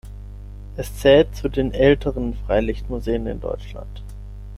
Es 0.77 0.97
zählt 0.97 1.35
zu 1.35 1.47
den 1.47 1.75
älteren 1.75 2.33
Freilichtmuseen 2.33 3.27
in 3.27 3.39
Deutschland. 3.39 4.01